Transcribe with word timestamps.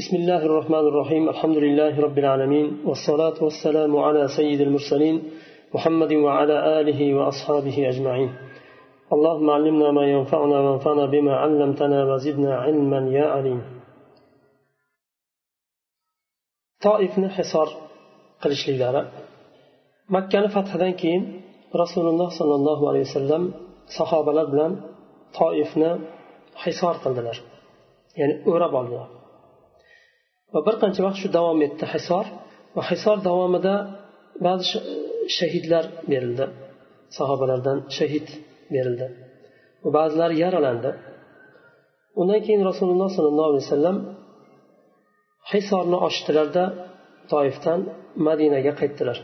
بسم 0.00 0.16
الله 0.16 0.42
الرحمن 0.48 0.84
الرحيم 0.90 1.24
الحمد 1.28 1.56
لله 1.64 2.00
رب 2.06 2.18
العالمين 2.18 2.66
والصلاة 2.88 3.38
والسلام 3.46 3.92
على 4.06 4.22
سيد 4.36 4.60
المرسلين 4.60 5.16
محمد 5.74 6.12
وعلى 6.12 6.56
آله 6.80 7.00
وأصحابه 7.16 7.76
أجمعين 7.92 8.30
اللهم 9.14 9.50
علمنا 9.56 9.88
ما 9.98 10.04
ينفعنا 10.14 10.58
وانفعنا 10.64 11.04
بما 11.14 11.34
علمتنا 11.42 11.98
وزدنا 12.10 12.52
علما 12.64 13.00
يا 13.18 13.26
عليم 13.34 13.60
toifni 16.84 17.28
hisor 17.36 17.68
qilishliklari. 18.42 19.02
Makkani 20.14 20.48
fathidan 20.56 20.92
keyin 21.00 21.22
rasululloh 21.82 22.28
sollallohu 22.38 22.84
alayhi 22.90 23.06
vasallam 23.08 23.42
sahobalar 23.98 24.46
bilan 24.52 24.72
toifni 25.38 25.90
hisor 26.64 26.94
qildilar. 27.04 27.36
Ya'ni 28.20 28.34
o'rab 28.52 28.74
oldilar. 28.82 29.19
Va 30.52 30.60
bir 30.66 30.74
qancha 30.82 31.00
vaqt 31.06 31.18
shu 31.22 31.28
davom 31.38 31.58
etdi 31.66 31.84
hisor. 31.94 32.24
Va 32.76 32.82
hisor 32.90 33.16
davomida 33.28 33.74
ba'zi 34.46 34.64
shahidlar 35.38 35.84
berildi. 36.10 36.46
Sahobalardan 37.16 37.78
shahid 37.96 38.26
berildi. 38.74 39.06
Va 39.84 39.90
ba'zilari 39.98 40.34
yaralandi. 40.44 40.90
Undan 42.20 42.40
keyin 42.46 42.62
rasululloh 42.70 43.08
sollallohu 43.16 43.48
alayhi 43.50 43.64
vasallam 43.66 43.96
hisorni 45.52 45.98
ochdilarda 46.08 46.64
toifdan 47.32 47.80
madinaga 48.26 48.72
qaytdilar. 48.80 49.18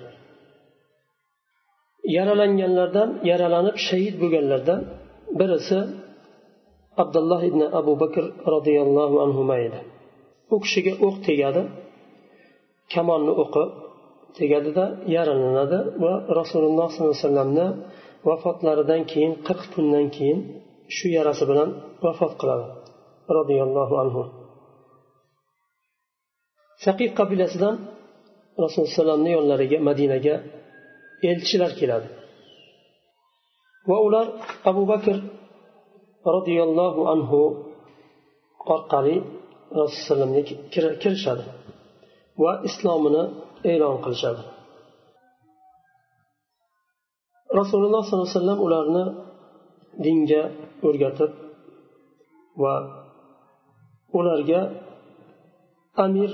Yaralanganlardan 2.16 3.08
yaralanib 3.30 3.76
shahid 3.88 4.14
bo'lganlardan 4.22 4.80
birisi 5.38 5.78
abdulloh 7.02 7.40
ibn 7.50 7.60
abu 7.80 7.92
bakr 8.02 8.24
roziyallohu 8.54 9.16
anhu 9.24 9.42
edi. 9.66 9.80
U 10.54 10.56
kishiga 10.64 10.92
o'q 11.06 11.16
tegadi 11.26 11.62
kamonni 12.92 13.32
o'qi 13.42 13.64
tegadida 14.38 14.84
yaralanadi 15.16 15.78
va 16.02 16.12
rasululloh 16.40 16.86
sollallohu 16.90 17.14
alayhi 17.14 17.24
vasallamni 17.24 17.66
vafotlaridan 18.28 19.02
keyin 19.10 19.32
qirq 19.46 19.62
kundan 19.74 20.06
keyin 20.16 20.38
shu 20.96 21.06
yarasi 21.16 21.44
bilan 21.50 21.68
vafot 22.04 22.32
qiladi 22.40 22.66
roziyallohu 23.38 23.94
anhu. 24.02 24.22
Saqif 26.84 27.10
qabilasidan 27.18 27.74
rasululloh 28.62 28.88
alayhivasallamni 28.90 29.30
yonlariga 29.36 29.78
madinaga 29.88 30.34
elchilar 31.30 31.72
keladi. 31.80 32.08
Va 33.88 33.96
ular 34.06 34.26
abu 34.70 34.82
bakr 34.92 35.16
roziyallohu 36.34 37.02
anhu 37.14 37.40
orqali 38.74 39.16
rasululloh 39.80 40.42
kirishadi 41.02 41.44
va 42.42 42.52
islomini 42.68 43.22
e'lon 43.72 43.96
qilishadi. 44.04 44.42
Rasululloh 47.60 48.02
sollallohu 48.04 48.28
alayhi 48.28 48.38
vasallam 48.40 48.60
ularni 48.66 49.04
dinga 50.04 50.42
o'rgatib 50.86 51.32
va 52.62 52.74
ularga 54.18 54.60
amir 56.04 56.30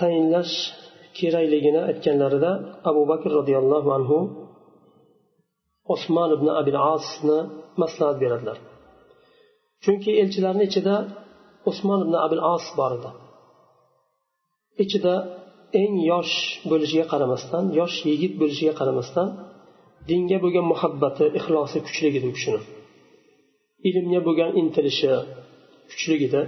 tayinlash 0.00 0.54
kerakligini 1.18 1.80
aytganlarida 1.90 2.50
abu 2.90 3.02
bakr 3.10 3.30
roziyallohu 3.38 3.88
anhu 3.98 4.18
osmon 5.94 6.30
ibn 6.36 6.46
abil 6.60 6.78
asni 6.94 7.38
maslahat 7.82 8.16
beradilar. 8.22 8.58
Chunki 9.84 10.10
elchilarni 10.22 10.64
ichida 10.70 10.94
usmon 11.70 12.00
ibn 12.04 12.14
abil 12.24 12.40
as 12.54 12.64
bor 12.78 12.92
edi. 12.98 13.10
Ichida 14.82 15.14
eng 15.82 15.94
yosh 16.10 16.34
bo'lishiga 16.70 17.06
qaramasdan 17.12 17.64
yosh 17.78 17.96
yigit 18.10 18.32
bo'lishiga 18.40 18.74
qaramasdan 18.80 19.28
dinga 20.08 20.38
bo'lgan 20.44 20.66
muhabbati 20.72 21.24
ixlosi 21.38 21.78
kuchli 21.86 22.06
edi 22.18 22.26
u 22.30 22.32
kishini. 22.36 22.60
Ilmga 23.88 24.20
bo'lgan 24.26 24.50
intilishi 24.60 25.12
kuchli 25.90 26.16
edi. 26.26 26.42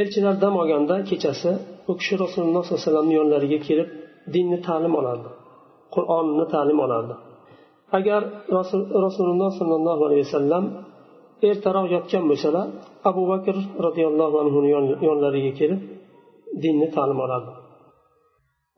Elchilar 0.00 0.34
dam 0.44 0.54
olganda 0.62 0.96
kechasi 1.10 1.50
u 1.90 1.92
kishi 2.00 2.14
rasululloh 2.24 2.62
sollallohu 2.64 2.76
alayhi 2.76 2.86
vasallamni 2.86 3.14
yonlariga 3.20 3.58
kelib 3.66 3.88
dinni 4.34 4.58
ta'lim 4.68 4.94
olardi 5.00 5.30
qur'onni 5.94 6.44
ta'lim 6.54 6.78
olardi. 6.86 7.14
Agar 7.98 8.22
rasululloh 9.06 9.50
sollallohu 9.58 10.02
alayhi 10.08 10.24
vasallam 10.28 10.64
ertaroq 11.50 11.86
yotgan 11.96 12.24
bo'lsalar 12.30 12.66
abu 13.10 13.22
bakr 13.32 13.56
roziyallohu 13.86 14.36
anhuni 14.42 14.68
yonlariga 15.08 15.52
kelib 15.60 15.80
dinni 16.62 16.88
ta'lim 16.96 17.18
oladi. 17.24 17.50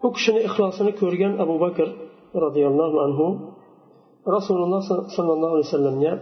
U 0.06 0.08
kishini 0.16 0.40
ixlosini 0.48 0.92
ko'rgan 1.00 1.32
abu 1.44 1.54
bakr 1.64 1.88
roziyallohu 2.44 2.96
anhu 3.06 3.26
rasululloh 4.36 4.80
sollallohu 5.16 5.54
alayhi 5.56 5.68
vasallamga 5.70 6.12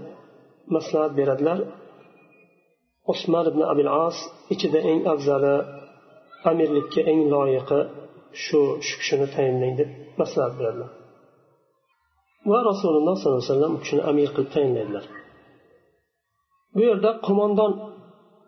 maslahat 0.76 1.12
beradilar. 1.18 1.58
Usmon 3.12 3.46
ibn 3.52 3.60
abil 3.72 3.90
as 4.06 4.16
ichida 4.54 4.80
eng 4.90 5.00
afzali 5.12 5.54
amirlikka 6.50 7.00
eng 7.10 7.20
loyiqi 7.32 7.80
shu 8.44 8.60
shu 8.86 8.94
kishini 9.00 9.26
tayinlang 9.34 9.74
deb 9.80 9.90
maslahat 10.20 10.54
beradilar. 10.58 10.90
Va 12.50 12.58
rasululloh 12.70 13.14
sollallohu 13.20 13.42
alayhi 13.42 13.52
vasallam 13.52 13.72
u 13.76 13.78
kishini 13.82 14.02
amir 14.10 14.28
qilib 14.34 14.50
tayinlaydilar. 14.56 15.04
Bu 16.74 16.80
yerda 16.88 17.10
qo'mondon 17.26 17.72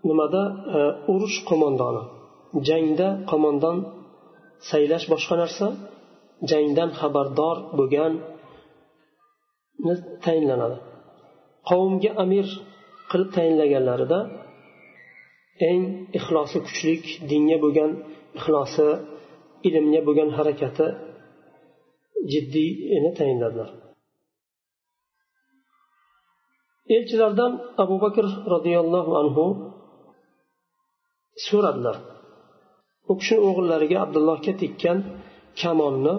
nimada? 0.09 0.43
E, 0.77 0.79
urush 1.13 1.39
qo'mondoni. 1.49 2.03
Jangda 2.69 3.09
qo'mondon 3.31 3.77
saylash 4.71 5.07
boshqa 5.13 5.35
narsa. 5.43 5.67
Jangdan 6.51 6.91
xabardor 7.01 7.57
bo'lgan 7.79 8.13
tayinlanadi. 10.25 10.77
Qavmga 11.69 12.11
amir 12.25 12.47
qilib 13.11 13.31
tayinlaganlarida 13.37 14.19
eng 15.71 15.83
ixlosi 16.19 16.59
kuchlik 16.67 17.05
dinga 17.31 17.57
bo'lgan 17.65 17.91
ixlosi 18.39 18.89
ilmga 19.69 20.01
bo'lgan 20.09 20.31
harakati 20.39 20.87
jiddiyni 22.33 23.11
tayinladilar. 23.19 23.71
Elchilardan 26.95 27.53
abu 27.83 27.97
bakr 28.05 28.27
roziyallohu 28.55 29.13
anhu 29.23 29.45
so'radilar. 31.47 31.97
U 33.11 33.13
kishi 33.21 33.37
o'g'illariga 33.49 33.97
abdullohga 34.05 34.53
tekkan 34.63 34.99
kamonni 35.63 36.15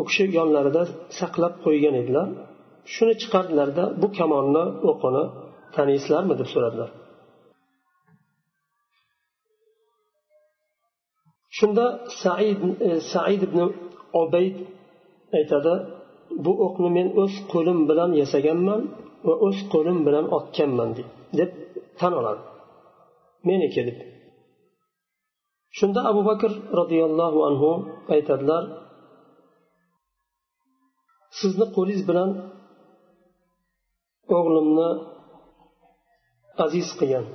u 0.00 0.02
kishi 0.08 0.24
yonlarida 0.38 0.82
saqlab 1.20 1.54
qo'ygan 1.64 1.94
edilar. 2.02 2.28
Shuni 2.94 3.14
chiqardilarda 3.22 3.84
bu 4.02 4.08
kamonni 4.18 4.64
o'qini 4.90 5.24
taniysizlarmi 5.76 6.34
deb 6.40 6.48
so'radilar. 6.54 6.90
Shunda 11.58 11.86
said 12.22 12.60
e, 12.88 12.90
said 13.12 13.40
ibn 13.48 13.60
obayd 14.22 14.56
aytadi 15.38 15.74
bu 16.44 16.52
o'qni 16.66 16.88
men 16.96 17.08
o'z 17.22 17.34
qo'lim 17.52 17.78
bilan 17.90 18.10
yasaganman. 18.22 18.80
Va 19.26 19.34
o'z 19.46 19.58
qo'lim 19.72 19.98
bilan 20.06 20.26
otganman 20.36 20.90
deb 21.38 21.50
tan 22.00 22.12
oladi. 22.20 22.42
Meniki 23.48 23.82
deb 23.88 23.98
shunda 25.78 26.00
abu 26.10 26.22
bakr 26.30 26.52
roziyallohu 26.80 27.38
anhu 27.48 27.70
aytadilar 28.14 28.62
sizni 31.40 31.66
qo'lingiz 31.76 32.02
bilan 32.10 32.30
o'g'limni 34.36 34.90
aziz 36.64 36.88
qilgan 36.98 37.26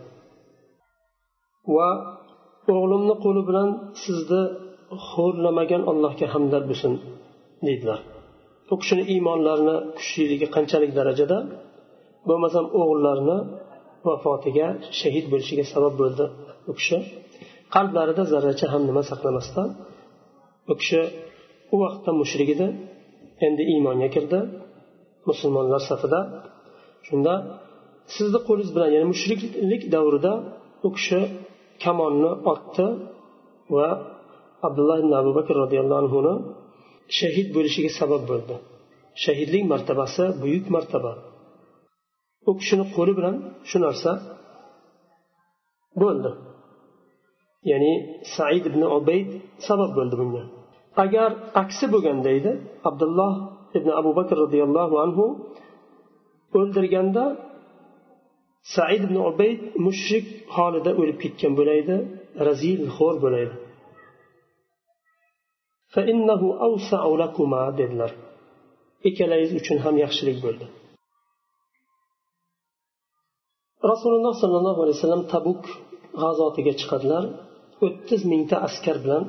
va 1.75 1.89
o'g'limni 2.73 3.15
qo'li 3.25 3.41
bilan 3.49 3.69
sizni 4.03 4.41
xo'rlamagan 5.09 5.81
allohga 5.91 6.27
hamdlar 6.33 6.61
bo'lsin 6.69 6.93
deydilar. 7.67 7.99
U 8.73 8.75
kishini 8.81 9.03
iymonlarini 9.13 9.75
kuchliligi 9.97 10.47
qanchalik 10.55 10.91
darajada? 10.99 11.37
Bo'lmasam 12.27 12.65
o'g'illarini 12.79 13.37
vafotiga 14.07 14.67
shahid 14.99 15.25
bo'lishiga 15.31 15.65
sabab 15.73 15.93
bo'ldi 16.01 16.25
u 16.69 16.71
kishi. 16.79 16.97
Qalblarida 17.75 18.23
zarracha 18.31 18.67
ham 18.73 18.81
nima 18.89 19.03
saqlamasdan 19.11 19.67
u 20.71 20.73
kishi 20.81 21.01
u 21.73 21.75
vaqtda 21.83 22.11
mushrik 22.21 22.49
edi 22.55 22.67
endi 23.45 23.63
iymonga 23.71 24.09
kirdi 24.15 24.39
musulmonlar 25.29 25.81
safida. 25.89 26.19
Shunda 27.07 27.33
sizni 28.15 28.39
qo'lingiz 28.47 28.71
bilan 28.75 28.89
ya'ni 28.95 29.07
mushriklik 29.13 29.83
davrida 29.95 30.33
u 30.87 30.89
kishi 30.95 31.19
kamonni 31.83 32.31
otdi 32.53 32.87
va 33.75 33.87
abdulloh 34.67 34.97
ibn 35.03 35.11
abu 35.21 35.31
bakr 35.37 35.53
roziyallohu 35.63 35.99
anhuni 36.03 36.33
shahid 37.19 37.47
bo'lishiga 37.55 37.91
sabab 37.99 38.23
bo'ldi. 38.31 38.55
Shahidlik 39.23 39.63
martabasi 39.73 40.23
buyuk 40.41 40.65
martaba. 40.75 41.13
U 42.49 42.51
kishini 42.59 42.85
qo'li 42.95 43.13
bilan 43.17 43.35
shu 43.69 43.77
narsa 43.85 44.11
bo'ldi. 46.01 46.31
Ya'ni 47.71 47.93
said 48.35 48.63
ibn 48.71 48.81
ubayd 48.97 49.29
sabab 49.67 49.91
bo'ldi 49.97 50.15
bunga. 50.21 50.43
Agar 51.03 51.29
aksi 51.61 51.85
bo'lganda 51.93 52.29
edi 52.39 52.51
abdulloh 52.89 53.33
ibn 53.77 53.89
abu 53.99 54.11
bakr 54.19 54.35
roziyallohu 54.43 54.95
anhu 55.05 55.25
o'ldirganda 56.57 57.23
said 58.75 59.01
ibn 59.07 59.17
ubayd 59.29 59.59
mushrik 59.87 60.27
holida 60.55 60.91
o'lib 61.01 61.17
ketgan 61.23 61.53
bo'laydi 61.59 61.95
razil 62.47 62.81
xo'r 62.97 63.15
bo'laydi. 63.25 63.55
Dedilar. 67.79 68.11
Ikkalangiz 69.09 69.51
uchun 69.59 69.77
ham 69.85 69.95
yaxshilik 70.03 70.37
bo'ldi. 70.45 70.65
Rasululloh 73.91 74.33
sollallohu 74.41 74.79
alayhi 74.83 74.97
vasallam 74.99 75.23
tabuk 75.33 75.63
g'azotiga 76.21 76.73
chiqadilar. 76.81 77.23
O'ttiz 77.85 78.21
mingta 78.31 78.55
askar 78.67 78.97
bilan 79.03 79.23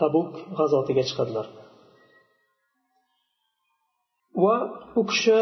tabuk 0.00 0.30
g'azotiga 0.58 1.04
chiqadilar. 1.10 1.46
Va 4.42 4.56
u 5.00 5.02
kishi 5.10 5.38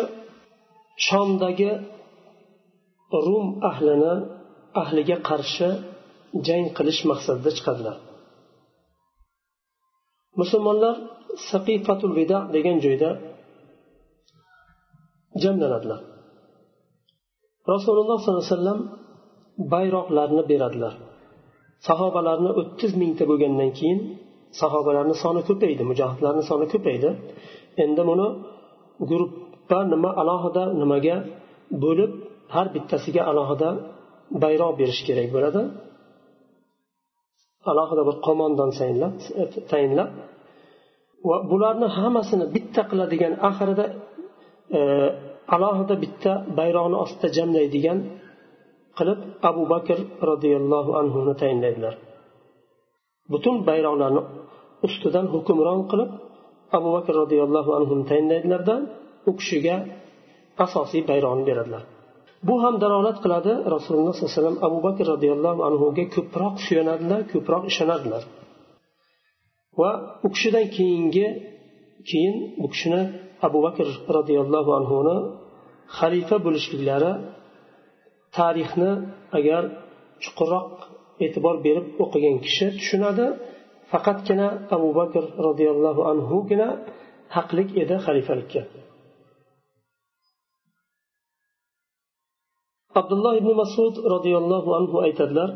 shomdagi 1.06 1.72
rum 3.26 3.46
ahlini 3.70 4.14
ahliga 4.82 5.16
qarshi 5.28 5.68
jang 6.46 6.66
qilish 6.76 7.02
maqsadida 7.10 7.50
chiqadilar. 7.58 7.96
Musulmonlar 10.40 10.94
saqifatul 11.50 12.12
vida 12.18 12.38
degan 12.54 12.76
joyda 12.84 13.10
jamlanadilar. 15.42 16.00
Rasululloh 17.72 18.16
sollallohu 18.24 18.44
alayhi 18.44 18.54
vasallam 18.56 18.80
bayroqlarni 19.72 20.42
beradilar. 20.50 20.94
Sahobalarni 21.88 22.50
o'ttiz 22.60 22.92
mingta 23.02 23.24
bo'lgandan 23.30 23.70
keyin 23.78 23.98
sahobalarni 24.60 25.14
soni 25.24 25.42
ko'paydi 25.48 25.82
mujohidlarni 25.90 26.42
soni 26.50 26.66
ko'paydi. 26.72 27.10
Endi 27.84 28.02
buni 28.10 28.26
guruhga 29.10 29.80
nima 29.92 30.10
alohida 30.22 30.64
nimaga 30.80 31.16
bo'lib 31.84 32.12
har 32.54 32.66
bittasiga 32.74 33.22
alohida 33.30 33.68
bayroq 34.44 34.72
berish 34.80 35.02
kerak 35.08 35.28
bo'ladi. 35.34 35.62
Alohida 37.72 38.02
bir 38.08 38.16
qo'mondon 38.26 38.70
tayinlab 39.72 40.10
va 41.28 41.36
bularni 41.50 41.88
hammasini 41.98 42.46
bitta 42.54 42.82
qiladigan 42.90 43.34
oxirida 43.48 43.86
e, 44.78 44.80
alohida 45.54 45.94
bitta 46.04 46.32
bayroqni 46.58 46.96
ostida 47.04 47.28
jamlaydigan 47.38 47.98
qilib 48.98 49.20
abu 49.50 49.62
bakr 49.72 49.98
roziyallohu 50.30 50.90
anhuni 51.00 51.34
tayinlaydilar. 51.42 51.94
Butun 53.32 53.56
bayroqlarni 53.68 54.22
ustidan 54.86 55.26
hukmron 55.34 55.80
qilib 55.90 56.10
abu 56.78 56.88
bakr 56.96 57.12
roziyallohu 57.22 57.70
anhuni 57.78 58.04
tayinlaydilarda 58.10 58.74
u 59.28 59.32
kishiga 59.38 59.76
asosiy 60.64 61.02
bayroqni 61.10 61.44
beradilar. 61.50 61.82
Bu 62.48 62.54
ham 62.64 62.74
dalolat 62.84 63.18
qiladi. 63.24 63.52
Rasululloh 63.74 64.12
sollallohu 64.14 64.32
alayhi 64.32 64.40
vasallam 64.40 64.58
abu 64.68 64.78
bakr 64.86 65.04
roziyallohu 65.14 65.60
anhuga 65.68 66.04
ko'proq 66.16 66.54
suyanadilar 66.66 67.20
ko'proq 67.32 67.62
ishonadilar. 67.72 68.22
Va 69.80 69.90
u 70.26 70.28
kishidan 70.34 70.66
keyingi 70.76 71.26
keyin 72.10 72.36
bu 72.60 72.66
kishini 72.74 73.02
abu 73.46 73.58
bakr 73.66 73.86
roziyallohu 74.16 74.70
anhuni 74.78 75.16
xalifa 75.98 76.36
bo'lishliklari 76.46 77.12
tarixni 78.36 78.90
agar 79.38 79.62
chuqurroq 80.22 80.70
e'tibor 81.24 81.56
berib 81.66 81.86
o'qigan 82.04 82.36
kishi 82.44 82.66
tushunadi 82.78 83.26
faqatgina 83.90 84.48
abu 84.76 84.88
bakr 84.98 85.24
roziyallohu 85.46 86.02
anhugina 86.12 86.68
haqlik 87.36 87.68
edi 87.82 87.94
xalifalikka. 88.06 88.62
Abdulloh 93.00 93.32
ibn 93.40 93.50
masud 93.62 93.94
roziyallohu 94.14 94.70
anhu 94.78 94.96
aytadilar 95.06 95.50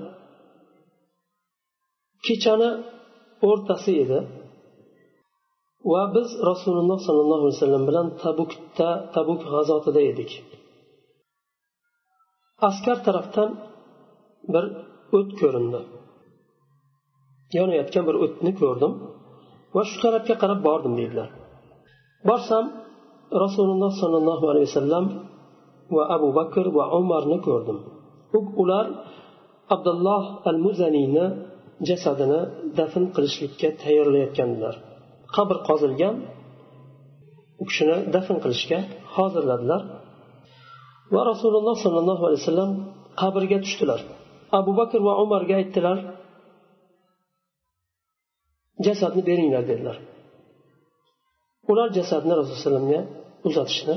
kechani 2.26 2.70
o'rtasi 3.48 3.92
edi. 4.04 4.18
Va 5.92 6.02
biz 6.16 6.28
rasululloh 6.50 6.98
sollallohu 7.06 7.42
alayhi 7.42 7.56
vasallam 7.58 7.84
bilan 7.90 8.06
tabukda 8.22 8.88
tabuk 9.14 9.40
g'azotida 9.52 10.00
edik. 10.12 10.30
Askar 12.68 12.96
tarafdan 13.06 13.50
bir 14.52 14.64
o't 15.16 15.30
ko'rindi. 15.40 15.80
Yonayotgan 17.58 18.04
bir 18.08 18.16
o'tni 18.24 18.52
ko'rdim 18.60 18.92
va 19.74 19.82
shu 19.88 19.96
tarafga 20.04 20.34
qarab 20.42 20.60
bordim 20.68 20.94
deydilar 21.00 21.30
borsam 22.28 22.64
rasululloh 23.44 23.92
sollallohu 24.02 24.44
alayhi 24.52 24.68
vasallam 24.70 25.04
va 25.96 26.02
abu 26.16 26.28
bakr 26.38 26.64
va 26.76 26.84
umarni 27.00 27.38
ko'rdim. 27.46 27.78
Ular 28.62 28.86
abdulloh 29.74 30.22
al 30.50 30.58
muzaniyni 30.66 31.26
jasadini 31.88 32.40
dafn 32.78 33.04
qilishlikka 33.14 33.68
tayyorlayotgandilar. 33.82 34.74
Qabr 35.36 35.56
qozilgan 35.68 36.14
u 37.60 37.64
kishini 37.68 37.96
dafn 38.14 38.36
qilishga 38.44 38.78
hozirladilar. 39.16 39.82
Va 41.14 41.20
rasululloh 41.30 41.76
sollallohu 41.84 42.22
alayhi 42.28 42.42
vasallam 42.42 42.70
qabrga 43.20 43.58
tushdilar. 43.64 44.00
Abu 44.58 44.72
bakr 44.80 44.98
va 45.08 45.12
umarga 45.24 45.54
aytdilar 45.60 45.98
jasadni 48.86 49.22
beringlar 49.28 49.62
dedilar. 49.70 49.96
Ular 51.70 51.88
jasadni 51.98 52.32
rasululloh 52.40 53.02
uzatishdi. 53.48 53.94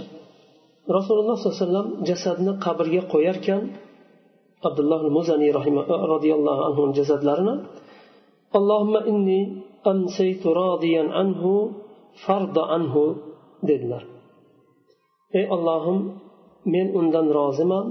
Rasululloh 0.97 1.35
sollallohu 1.37 1.57
alayhi 1.57 1.65
vasallam 1.65 1.87
jasadni 2.09 2.51
qabrga 2.65 3.01
qo'yarkan 3.13 3.61
abdulloh 4.67 5.01
muzaniy 5.17 5.51
roziyallohu 6.13 6.61
anhu 6.69 6.81
jasadlarini 6.99 7.55
allohimma 8.57 8.99
inni 9.11 9.39
أمسيت 9.91 10.43
راضيا 10.47 11.03
عنه 11.17 11.43
فرض 12.25 12.59
عنه 12.59 12.95
dedilar. 13.67 14.03
Ey 15.33 15.45
ollohim 15.55 15.99
men 16.73 16.87
undan 16.99 17.27
roziman 17.37 17.87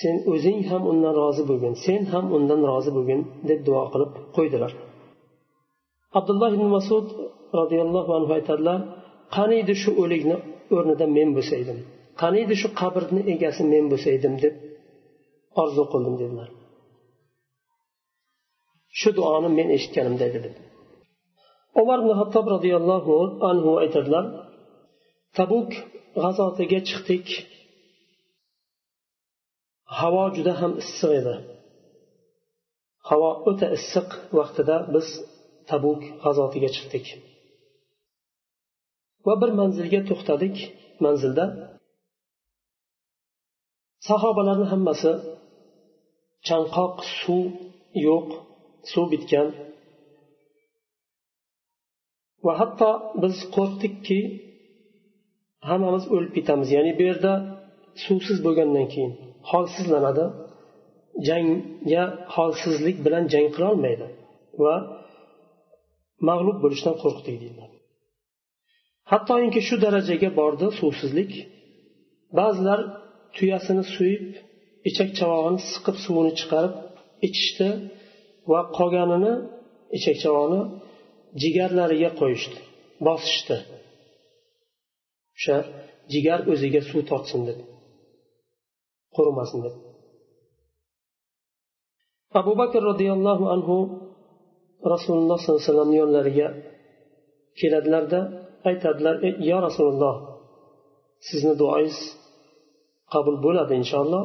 sen 0.00 0.16
o'zing 0.32 0.60
ham 0.70 0.82
undan 0.92 1.14
rozi 1.22 1.42
bo'lgin. 1.50 1.74
Sen 1.86 2.02
ham 2.12 2.24
undan 2.36 2.60
rozi 2.70 2.90
bo'lgin 2.96 3.20
deb 3.48 3.60
duo 3.68 3.82
qilib 3.92 4.12
qo'ydilar. 4.36 4.72
Abdulloh 6.18 6.50
ibn 6.56 6.66
masud 6.76 7.06
roziyallohu 7.60 8.10
anhu 8.18 8.32
aytadilar 8.38 8.78
qaniydi 9.36 9.74
shu 9.82 9.90
o'likni 10.02 10.36
o'rnida 10.76 11.06
men 11.16 11.28
bo'lsaydim? 11.36 11.78
Qaniydi 12.22 12.54
shu 12.62 12.68
qabrni 12.80 13.20
egasi 13.34 13.62
men 13.72 13.84
bo'lsaydim 13.92 14.34
deb 14.44 14.54
orzu 15.62 15.84
qildim 15.92 16.14
dedilar. 16.22 16.48
Shu 18.98 19.08
duoni 19.16 19.48
men 19.58 19.68
eshitganimda 19.76 20.26
edi 20.38 20.50
umar 21.80 21.98
ibn 22.02 22.12
hattob 22.20 22.46
roziyallohu 22.54 23.16
anhu 23.50 23.70
aytadilar 23.82 24.24
tabuk 25.38 25.70
g'azotiga 26.22 26.80
chiqdik. 26.88 27.26
Havo 29.98 30.24
juda 30.36 30.52
ham 30.60 30.72
issiq 30.82 31.12
edi. 31.20 31.34
Havo 33.08 33.30
o'ta 33.50 33.66
issiq 33.78 34.08
vaqtida 34.38 34.76
biz 34.94 35.08
tabuk 35.70 36.00
g'azotiga 36.24 36.70
chiqdik. 36.76 37.06
Va 39.26 39.34
bir 39.42 39.50
manzilga 39.60 40.00
to'xtadik. 40.10 40.56
Manzilda 41.04 41.44
sahobalarni 44.08 44.66
hammasi 44.72 45.12
chanqoq 46.48 46.96
suv 47.20 47.46
yo'q 48.06 48.28
suv 48.92 49.06
bitgan. 49.14 49.48
Va 52.44 52.52
hatto 52.60 52.90
biz 53.22 53.36
qo'rqdikki 53.56 54.20
hammamiz 55.68 56.04
o'lib 56.14 56.32
ketamiz. 56.36 56.68
Ya'ni 56.76 56.92
bu 56.98 57.02
yerda 57.10 57.32
suvsiz 58.04 58.38
bo'lgandan 58.46 58.86
keyin 58.92 59.12
holsizlanadi. 59.50 60.24
Jangga 61.28 62.04
holsizlik 62.34 62.96
bilan 63.06 63.24
jang 63.32 63.48
qilolmaydi 63.54 64.06
va 64.62 64.74
mag'lub 66.28 66.58
bo'lishdan 66.64 66.94
qo'rqdik 67.02 67.36
deydilar 67.42 67.70
hattoki 69.12 69.60
shu 69.68 69.76
darajaga 69.84 70.30
bordi 70.40 70.66
suvsizlik. 70.80 71.32
Ba'zilar 72.38 72.80
tuyasini 73.36 73.84
suyib 73.94 74.26
ichak 74.88 75.10
chavog'ini 75.18 75.60
siqib 75.72 75.96
suvini 76.04 76.32
chiqarib 76.40 76.74
ichishdi. 77.26 77.68
Va 78.50 78.60
qolganini 78.76 79.32
ichak 79.96 80.16
chavog'ini 80.22 80.60
jigarlariga 81.42 82.10
qo'yishdi 82.20 82.58
bosishdi. 83.06 83.56
O'sha 85.36 85.56
jigar 86.12 86.40
o'ziga 86.52 86.80
suv 86.90 87.00
tortsin 87.10 87.40
deb 87.48 87.58
qurimasin 89.16 89.58
deb 89.64 89.74
abu 92.40 92.52
bakr 92.60 92.80
roziyallohu 92.90 93.44
anhu 93.54 93.76
rasululloh 94.94 95.38
sollallohu 95.40 95.60
alayhi 95.60 95.68
vasallamni 95.68 95.96
yonlariga 96.02 96.48
keladilarda 97.60 98.20
aytadilar 98.70 99.16
yo 99.50 99.56
rasululloh 99.66 100.16
sizni 101.28 101.54
duoyingiz 101.60 101.98
qabul 103.12 103.36
bo'ladi 103.44 103.72
inshaalloh. 103.82 104.24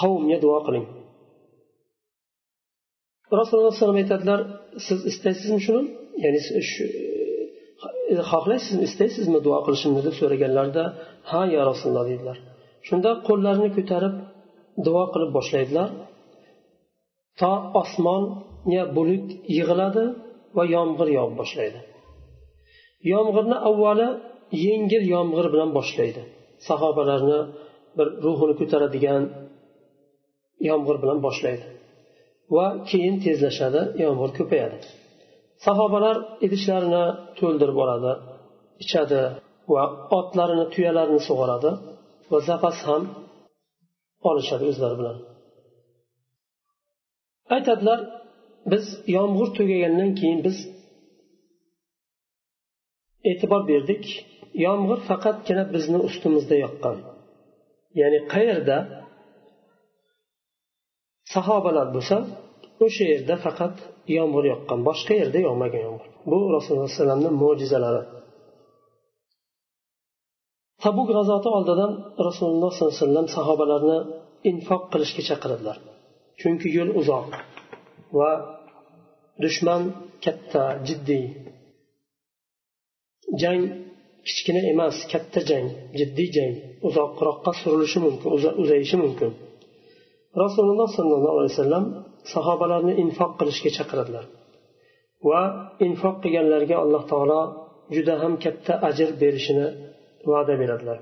Qavmga 0.00 0.38
duo 0.44 0.58
qiling. 0.66 0.86
Rasululloh 3.40 3.70
alayhi 3.70 3.80
vasallam 3.80 4.00
aytadilar 4.02 4.40
siz 4.86 4.98
istaysizmi 5.10 5.60
shuni? 5.66 5.82
Ya'ni 6.24 6.40
shu 6.70 6.84
e, 6.86 6.92
e, 8.12 8.14
xohlaysizmi 8.30 8.82
istaysizmi 8.88 9.38
duo 9.46 9.58
qilishimni 9.66 10.00
deb 10.06 10.14
so'raganlarida 10.20 10.84
ha 11.30 11.40
yo 11.54 11.60
rasululloh 11.70 12.04
dedilar. 12.12 12.38
Shunda 12.88 13.10
qo'llarini 13.28 13.70
ko'tarib 13.76 14.14
duo 14.86 15.04
qilib 15.12 15.30
boshlaydilar. 15.38 15.88
To 17.40 17.52
osmonga 17.82 18.82
bulut 18.96 19.26
yig'iladi 19.56 20.04
va 20.56 20.64
yomg'ir 20.74 21.08
yog'ib 21.18 21.36
boshlaydi. 21.42 21.80
Yomg'irni 23.12 23.56
avvali 23.70 24.08
yengil 24.66 25.04
yomg'ir 25.14 25.46
bilan 25.54 25.70
boshlaydi. 25.78 26.22
Sahobalarni 26.68 27.40
bir 27.96 28.06
ruhini 28.24 28.54
ko'taradigan 28.60 29.22
yomg'ir 30.68 30.96
bilan 31.02 31.18
boshlaydi. 31.26 31.66
Va 32.54 32.66
keyin 32.90 33.16
tezlashadi 33.24 33.80
yomg'ir 34.02 34.30
ko'payadi. 34.38 34.78
Sahobalar 35.66 36.16
idishlarini 36.46 37.04
to'ldirib 37.38 37.78
oladi 37.84 38.12
ichadi 38.84 39.20
va 39.72 39.82
otlarini 40.18 40.66
tuyalarini 40.74 41.20
sug'oradi 41.28 41.70
va 42.30 42.38
zapas 42.48 42.78
ham 42.88 43.02
olishadi 44.28 44.64
o'zlari 44.70 44.96
bilan. 45.00 45.16
Aytadilar 47.54 48.00
biz 48.72 48.84
yomg'ir 49.16 49.48
tugagandan 49.58 50.10
keyin 50.20 50.40
biz 50.46 50.56
e'tibor 53.30 53.62
berdik 53.72 54.04
yomg'ir 54.66 54.98
faqatgina 55.08 55.64
bizni 55.74 55.98
ustimizda 56.08 56.56
yoqqan. 56.64 56.96
Ya'ni 58.00 58.20
qayerda 58.32 58.76
sahobalar 61.34 61.88
bo'lsa 61.96 62.16
o'sha 62.84 63.04
yerda 63.12 63.34
faqat 63.44 63.74
yomg'ir 64.16 64.44
yoqqan 64.52 64.80
boshqa 64.88 65.12
yerda 65.20 65.38
yog'magan 65.46 65.82
yomg'ir. 65.86 66.08
Bu 66.30 66.38
rasululloh 66.56 66.86
alayhi 66.86 66.98
vasallamni 66.98 67.30
mo'jizalari. 67.42 68.02
Tabuk 70.82 71.08
g'azoti 71.16 71.48
oldidan 71.56 71.92
rasululloh 72.28 72.70
sollallohu 72.76 72.94
alayhi 72.94 73.04
vasallam 73.04 73.26
sahobalarni 73.36 73.98
infoq 74.50 74.82
qilishga 74.92 75.22
chaqiradilar. 75.28 75.76
Chunki 76.40 76.68
yo'l 76.76 76.90
uzoq 77.00 77.26
va 78.18 78.30
dushman 79.44 79.82
katta 80.24 80.62
jiddiy. 80.86 81.24
Jang 83.42 83.62
kichkina 84.26 84.60
emas 84.72 84.96
katta 85.12 85.40
jang 85.50 85.66
jiddiy 85.98 86.28
jang. 86.36 86.54
Uzoqroqqa 86.88 87.52
surilishi 87.60 87.98
mumkin 88.06 88.28
uzayishi 88.62 88.96
mumkin. 89.04 89.30
Rasululloh 90.44 90.88
sollallohu 90.98 91.36
alayhi 91.40 91.54
vasallam 91.56 91.84
sahobalarni 92.34 92.92
infoq 93.04 93.32
qilishga 93.40 93.70
chaqiradilar. 93.78 94.24
Va 95.28 95.42
infoq 95.86 96.16
qilganlarga 96.22 96.76
alloh 96.84 97.02
taolo 97.12 97.40
juda 97.94 98.14
ham 98.22 98.32
katta 98.44 98.72
ajr 98.88 99.08
berishini 99.22 99.66
va'da 100.32 100.54
beradilar. 100.62 100.98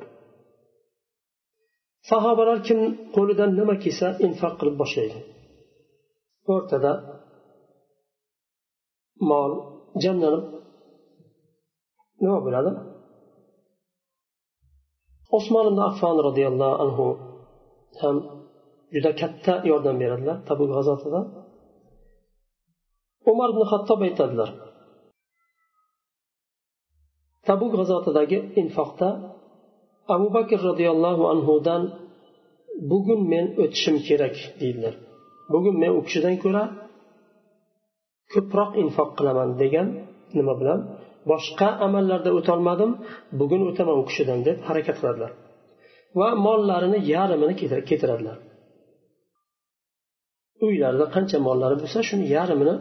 Sahobalar 2.11 2.59
kim 2.69 2.81
qo'lidan 3.17 3.51
nima 3.61 3.75
kelsa 3.85 4.09
infoq 4.27 4.55
qilib 4.61 4.77
boshlaydi. 4.83 5.19
O'rtada 6.55 6.93
mol 9.31 9.53
jamlanib 10.03 10.45
nima 12.23 12.39
bo'ladi? 12.47 12.73
Osmon 15.37 15.65
ibn 15.71 15.81
affon 15.91 16.17
roziyallohu 16.29 16.77
anhu 16.85 17.07
ham 18.01 18.17
juda 18.94 19.11
katta 19.20 19.54
yordam 19.70 19.97
beradilar 20.02 20.37
tabuk 20.49 20.68
g'azotida. 20.75 21.20
Umar 23.30 23.49
ibn 23.54 23.62
hattob 23.73 24.00
aytadilar 24.09 24.50
tabuk 27.49 27.70
g'azotidagi 27.78 28.38
infoqda 28.62 29.09
abu 30.14 30.26
bakr 30.37 30.59
roziyallohu 30.68 31.25
anhudan 31.32 31.82
bugun 32.90 33.20
men 33.32 33.47
o'tishim 33.62 33.97
kerak 34.09 34.37
deydilar. 34.61 34.94
Bugun 35.52 35.75
men 35.82 35.92
u 35.99 36.00
kishidan 36.06 36.35
ko'ra 36.44 36.62
ko'proq 38.32 38.70
infoq 38.82 39.11
qilaman 39.18 39.50
degan 39.62 39.87
nima 40.38 40.54
bilan 40.61 40.80
boshqa 41.30 41.68
amallarda 41.87 42.30
o'tolmadim 42.38 42.90
bugun 43.40 43.62
o'taman 43.68 43.97
u 44.02 44.04
kishidan 44.11 44.38
deb 44.49 44.59
harakat 44.68 44.97
qiladilar. 45.00 45.30
Va 46.18 46.28
mollarini 46.47 46.99
yarmini 47.12 47.54
keltiradilar 47.90 48.38
uylarida 50.67 51.07
qancha 51.14 51.38
mollari 51.47 51.76
bo'lsa 51.83 51.99
shuni 52.09 52.25
yarmini 52.37 52.75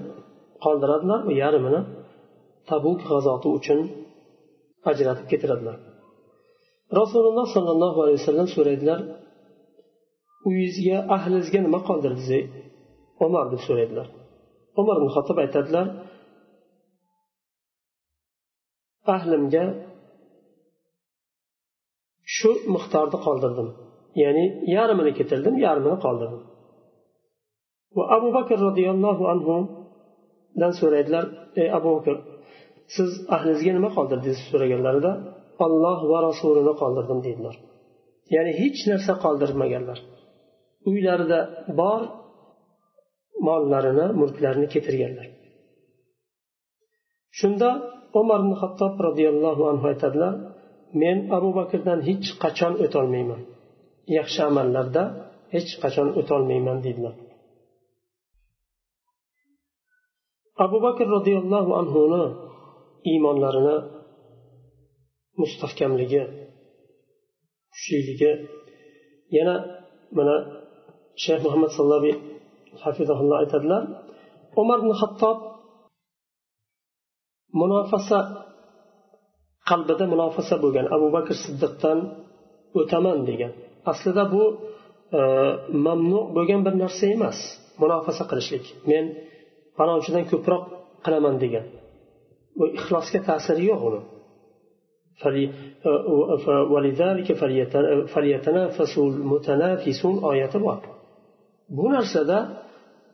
qoldiradilar 0.63 1.19
va 1.27 1.33
yarmini 1.43 1.81
tabuk 2.69 2.99
g'azoti 3.09 3.47
uchun 3.57 3.79
ajratib 4.91 5.25
ketiradilar. 5.31 5.77
Rasululloh 6.99 7.45
sollallohu 7.55 7.97
alayhi 8.03 8.19
vasallam 8.21 8.47
so'raydilar 8.55 8.99
uyingizga 10.47 10.97
ahlingizga 11.15 11.59
nima 11.67 11.79
qoldirdingiz 11.89 12.29
umar 13.25 13.45
deb 13.53 13.61
so'raydilar. 13.67 14.07
Umar 14.81 14.95
ibn 14.99 15.09
xattob 15.15 15.37
aytadilar 15.43 15.85
ahlimga 19.15 19.63
shu 22.35 22.51
miqdorda 22.75 23.17
qoldirdim. 23.25 23.69
Ya'ni 24.21 24.45
yarmini 24.75 25.11
ketirdim 25.19 25.55
yarmini 25.65 25.97
qoldirdim. 26.05 26.41
Va 27.97 28.03
abu 28.15 28.27
bakr 28.37 28.57
roziyallohu 28.67 29.23
anhudan 29.33 30.71
so'raydilar 30.79 31.25
ey 31.61 31.67
abu 31.77 31.89
bakr 31.97 32.15
siz 32.95 33.09
ahlingizga 33.35 33.71
nima 33.77 33.89
qoldirdingiz 33.97 34.39
so'raganlarida? 34.51 35.11
Olloh 35.65 35.99
va 36.11 36.17
rasulini 36.27 36.73
qoldirdim 36.81 37.19
deydilar 37.27 37.55
ya'ni 38.35 38.51
hech 38.61 38.79
narsa 38.91 39.13
qoldirmaganlar. 39.23 39.99
Uylarida 40.89 41.39
bor 41.79 42.01
mollarini 43.47 44.07
mulklarini 44.21 44.67
ketirganlar. 44.73 45.27
Shunda 47.39 47.69
umar 48.21 48.39
ibn 48.43 48.53
hattob 48.61 48.93
roziyallohu 49.07 49.63
anhu 49.71 49.85
aytadilar 49.91 50.33
men 51.01 51.17
abu 51.37 51.49
bakrdan 51.59 51.99
hech 52.09 52.27
qachon 52.43 52.73
o'tolmayman. 52.85 53.41
Yaxshi 54.17 54.41
amallarda 54.49 55.03
hech 55.55 55.71
qachon 55.83 56.07
o'tolmayman 56.19 56.77
deydilar 56.85 57.15
abu 60.65 60.77
bakr 60.85 61.05
roziyallohu 61.15 61.71
anhuni 61.81 62.23
iymonlarini 63.09 63.75
mustahkamligi 65.41 66.23
kuchliligi 67.73 68.31
yana 69.37 69.55
mana 70.17 70.35
shayx 71.23 71.39
muhammad 71.45 71.71
sallobiy 71.79 72.15
hafizahulloh 72.83 73.37
aytadilar 73.43 73.83
umar 74.61 74.77
ibn 74.83 74.91
hattob 75.01 75.37
munofasa 77.59 78.19
qalbida 79.69 80.05
munofasa 80.13 80.55
bo'lgan 80.63 80.85
abu 80.95 81.07
bakr 81.15 81.33
siddiqdan 81.43 81.99
o'taman 82.79 83.19
degan. 83.29 83.51
Aslida 83.91 84.23
bu 84.33 84.43
e, 85.17 85.19
mamnu 85.85 86.19
bo'lgan 86.35 86.61
bir 86.65 86.73
narsa 86.83 87.05
emas 87.15 87.37
munofasa 87.81 88.23
qilishlik. 88.29 88.65
Men 88.89 89.05
falonchidan 89.79 90.25
ko'proq 90.31 90.63
qilaman 91.05 91.35
degan. 91.43 91.65
Bu 92.57 92.65
ixlosga 92.77 93.19
ta'siri 93.29 93.63
yo'q 93.71 93.81
uni. 93.89 94.01
E, 95.23 95.29
e, 95.89 96.55
oyati 100.31 100.57
bor. 100.65 100.79
Bu 101.77 101.85
narsada 101.95 102.37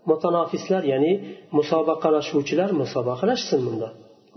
mutanofislar 0.09 0.83
ya'ni 0.93 1.13
musobaqalashuvchilar 1.57 2.69
musobaqalashsin 2.81 3.59
bunda. 3.67 3.89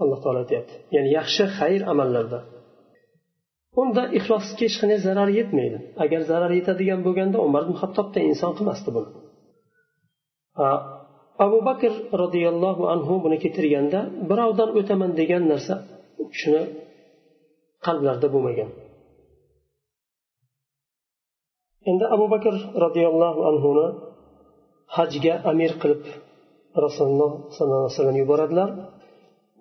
Alloh 0.03 0.19
taolo 0.23 0.39
aytyapti. 0.45 0.75
Ya'ni 0.95 1.11
yaxshi 1.19 1.45
xayr 1.59 1.81
amallarda. 1.93 2.41
Unda 3.83 4.03
ixlosga 4.19 4.63
hech 4.67 4.77
qanday 4.81 4.99
zarar 5.07 5.29
yetmaydi. 5.39 5.79
Agar 6.05 6.21
zarar 6.31 6.53
yetadigan 6.59 7.01
bo'lganda 7.07 7.39
umar 7.49 7.63
ibn 7.67 7.77
inson 8.31 8.53
qilmasdi 8.59 8.91
buni. 8.97 9.11
abu 11.46 11.58
bakr 11.70 11.92
roziyallohu 12.24 12.84
anhu 12.94 13.14
buni 13.24 13.38
keltirganda 13.44 14.00
birovdan 14.30 14.70
o'taman 14.80 15.12
degan 15.20 15.44
narsa 15.52 15.76
u 16.22 16.24
kishini 16.32 16.64
qalblarida 17.86 18.28
bo'lmagan 18.34 18.70
endi 21.90 22.06
abu 22.16 22.26
bakr 22.34 22.54
roziyallohu 22.86 23.42
anhuni 23.52 23.88
hajga 24.98 25.34
amir 25.52 25.72
qilib 25.82 26.04
rasululloh 26.86 27.32
sollallohu 27.56 27.84
alayhi 27.86 27.96
vasallam 27.98 28.18
yuboradilar 28.24 28.70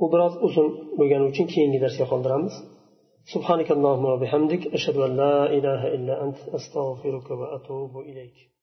u 0.02 0.04
biroz 0.12 0.34
uzun 0.46 0.68
bo'lgani 0.98 1.24
uchun 1.30 1.46
keyingi 1.52 1.78
darsga 1.84 2.06
qoldiramiz 2.12 2.56
سبحانك 3.34 3.70
اللهم 3.76 4.04
وبحمدك 4.04 4.62
أشهد 4.74 4.96
أن 4.96 5.16
لا 5.16 5.46
إله 5.46 5.94
إلا 5.94 6.14
أنت 6.24 6.38
أستغفرك 6.58 7.30
وأتوب 7.30 7.98
إليك 7.98 8.52